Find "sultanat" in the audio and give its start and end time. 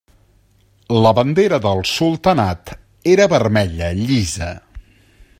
1.89-2.73